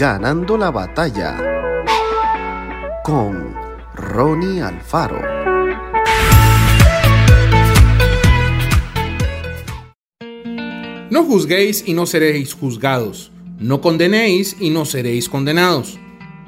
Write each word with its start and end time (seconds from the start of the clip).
Ganando 0.00 0.56
la 0.56 0.70
batalla 0.70 1.36
con 3.04 3.54
Ronnie 3.94 4.62
Alfaro. 4.62 5.20
No 11.10 11.24
juzguéis 11.24 11.86
y 11.86 11.92
no 11.92 12.06
seréis 12.06 12.54
juzgados. 12.54 13.30
No 13.58 13.82
condenéis 13.82 14.56
y 14.58 14.70
no 14.70 14.86
seréis 14.86 15.28
condenados. 15.28 15.98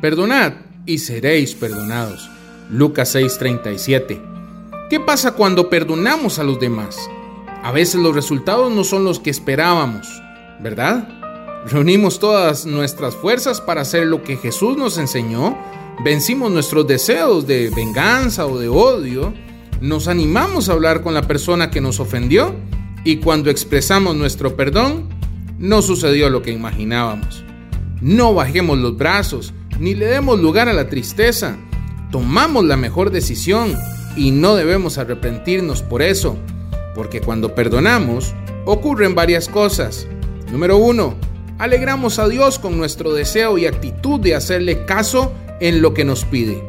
Perdonad 0.01 0.55
y 0.87 0.97
seréis 0.97 1.55
perdonados. 1.55 2.31
Lucas 2.71 3.15
6:37. 3.15 4.19
¿Qué 4.89 4.99
pasa 4.99 5.33
cuando 5.33 5.69
perdonamos 5.69 6.39
a 6.39 6.45
los 6.45 6.59
demás? 6.59 6.97
A 7.63 7.71
veces 7.71 7.97
los 7.97 8.15
resultados 8.15 8.73
no 8.73 8.83
son 8.83 9.05
los 9.05 9.21
que 9.21 9.29
esperábamos, 9.29 10.09
¿verdad? 10.59 11.22
Reunimos 11.67 12.19
todas 12.19 12.67
nuestras 12.67 13.15
fuerzas 13.15 13.61
para 13.61 13.83
hacer 13.83 14.07
lo 14.07 14.23
que 14.25 14.37
Jesús 14.37 14.77
nos 14.77 14.99
enseñó, 14.99 15.57
vencimos 16.05 16.51
nuestros 16.51 16.87
deseos 16.89 17.47
de 17.47 17.71
venganza 17.71 18.47
o 18.47 18.59
de 18.59 18.69
odio, 18.69 19.33
nos 19.81 20.09
animamos 20.09 20.69
a 20.69 20.73
hablar 20.73 21.03
con 21.03 21.15
la 21.15 21.23
persona 21.23 21.71
que 21.71 21.81
nos 21.81 22.01
ofendió 22.01 22.55
y 23.05 23.17
cuando 23.17 23.49
expresamos 23.49 24.17
nuestro 24.17 24.57
perdón, 24.57 25.09
no 25.59 25.83
sucedió 25.83 26.31
lo 26.31 26.43
que 26.43 26.51
imaginábamos. 26.51 27.45
No 28.01 28.35
bajemos 28.35 28.79
los 28.79 28.97
brazos, 28.97 29.55
ni 29.79 29.95
le 29.95 30.07
demos 30.07 30.41
lugar 30.41 30.69
a 30.69 30.73
la 30.73 30.89
tristeza. 30.89 31.57
Tomamos 32.11 32.65
la 32.65 32.77
mejor 32.77 33.11
decisión 33.11 33.77
y 34.17 34.33
no 34.33 34.57
debemos 34.57 34.99
arrepentirnos 34.99 35.83
por 35.83 36.03
eso, 36.03 36.37
porque 36.97 37.21
cuando 37.21 37.55
perdonamos, 37.55 38.35
ocurren 38.67 39.15
varias 39.15 39.49
cosas. 39.49 40.09
Número 40.51 40.77
uno, 40.77 41.15
alegramos 41.63 42.19
a 42.19 42.27
Dios 42.27 42.59
con 42.59 42.77
nuestro 42.77 43.13
deseo 43.13 43.57
y 43.57 43.67
actitud 43.67 44.19
de 44.19 44.35
hacerle 44.35 44.85
caso 44.85 45.33
en 45.61 45.81
lo 45.81 45.95
que 45.95 46.05
nos 46.05 46.25
pide. 46.25 46.61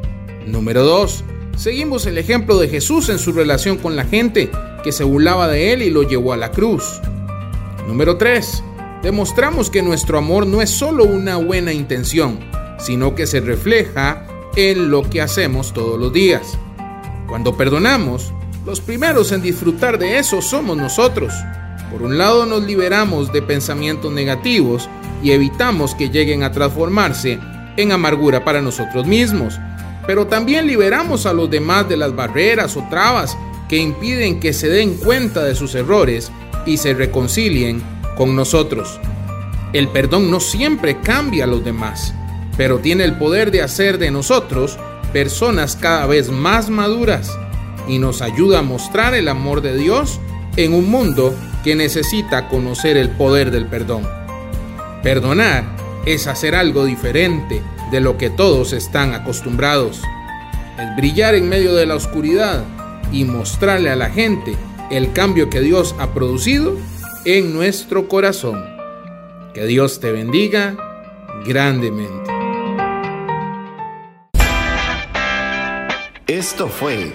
Número 0.45 0.83
2. 0.83 1.23
Seguimos 1.57 2.05
el 2.05 2.19
ejemplo 2.19 2.59
de 2.59 2.69
Jesús 2.69 3.09
en 3.09 3.17
su 3.17 3.31
relación 3.31 3.79
con 3.79 3.95
la 3.95 4.05
gente 4.05 4.51
que 4.83 4.91
se 4.91 5.03
burlaba 5.03 5.47
de 5.47 5.73
él 5.73 5.81
y 5.81 5.89
lo 5.89 6.03
llevó 6.03 6.31
a 6.31 6.37
la 6.37 6.51
cruz. 6.51 7.01
Número 7.87 8.17
3. 8.17 8.63
Demostramos 9.01 9.71
que 9.71 9.81
nuestro 9.81 10.19
amor 10.19 10.45
no 10.45 10.61
es 10.61 10.69
solo 10.69 11.05
una 11.05 11.37
buena 11.37 11.73
intención, 11.73 12.39
sino 12.77 13.15
que 13.15 13.25
se 13.25 13.39
refleja 13.39 14.27
en 14.55 14.91
lo 14.91 15.09
que 15.09 15.21
hacemos 15.21 15.73
todos 15.73 15.99
los 15.99 16.13
días. 16.13 16.59
Cuando 17.27 17.57
perdonamos, 17.57 18.31
los 18.63 18.79
primeros 18.79 19.31
en 19.31 19.41
disfrutar 19.41 19.97
de 19.97 20.19
eso 20.19 20.39
somos 20.43 20.77
nosotros. 20.77 21.33
Por 21.93 22.01
un 22.01 22.17
lado 22.17 22.47
nos 22.47 22.63
liberamos 22.63 23.31
de 23.31 23.43
pensamientos 23.43 24.11
negativos 24.11 24.89
y 25.21 25.29
evitamos 25.29 25.93
que 25.93 26.09
lleguen 26.09 26.41
a 26.41 26.51
transformarse 26.51 27.37
en 27.77 27.91
amargura 27.91 28.43
para 28.43 28.63
nosotros 28.63 29.05
mismos, 29.05 29.59
pero 30.07 30.25
también 30.25 30.65
liberamos 30.65 31.27
a 31.27 31.33
los 31.33 31.51
demás 31.51 31.87
de 31.87 31.95
las 31.95 32.15
barreras 32.15 32.75
o 32.77 32.87
trabas 32.89 33.37
que 33.69 33.77
impiden 33.77 34.39
que 34.39 34.53
se 34.53 34.69
den 34.69 34.95
cuenta 34.95 35.43
de 35.43 35.53
sus 35.53 35.75
errores 35.75 36.31
y 36.65 36.77
se 36.77 36.95
reconcilien 36.95 37.83
con 38.17 38.35
nosotros. 38.35 38.99
El 39.71 39.87
perdón 39.87 40.31
no 40.31 40.39
siempre 40.39 40.99
cambia 40.99 41.43
a 41.43 41.47
los 41.47 41.63
demás, 41.63 42.11
pero 42.57 42.79
tiene 42.79 43.03
el 43.03 43.19
poder 43.19 43.51
de 43.51 43.61
hacer 43.61 43.99
de 43.99 44.09
nosotros 44.09 44.79
personas 45.13 45.75
cada 45.75 46.07
vez 46.07 46.31
más 46.31 46.71
maduras 46.71 47.29
y 47.87 47.99
nos 47.99 48.23
ayuda 48.23 48.59
a 48.59 48.63
mostrar 48.63 49.13
el 49.13 49.27
amor 49.27 49.61
de 49.61 49.77
Dios 49.77 50.19
en 50.57 50.73
un 50.73 50.89
mundo 50.89 51.35
que 51.63 51.75
necesita 51.75 52.47
conocer 52.49 52.97
el 52.97 53.09
poder 53.09 53.51
del 53.51 53.65
perdón. 53.65 54.07
Perdonar 55.01 55.63
es 56.05 56.27
hacer 56.27 56.55
algo 56.55 56.85
diferente 56.85 57.61
de 57.91 57.99
lo 58.01 58.17
que 58.17 58.29
todos 58.29 58.73
están 58.73 59.13
acostumbrados. 59.13 60.01
Es 60.77 60.95
brillar 60.97 61.35
en 61.35 61.47
medio 61.47 61.73
de 61.75 61.85
la 61.85 61.95
oscuridad 61.95 62.63
y 63.11 63.23
mostrarle 63.23 63.89
a 63.89 63.95
la 63.95 64.09
gente 64.09 64.55
el 64.91 65.13
cambio 65.13 65.49
que 65.49 65.61
Dios 65.61 65.95
ha 65.99 66.13
producido 66.13 66.77
en 67.25 67.53
nuestro 67.53 68.07
corazón. 68.07 68.63
Que 69.53 69.65
Dios 69.65 69.99
te 69.99 70.11
bendiga 70.11 70.75
grandemente. 71.45 72.31
Esto 76.27 76.67
fue 76.67 77.11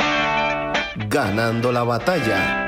Ganando 1.09 1.73
la 1.73 1.85
batalla 1.85 2.68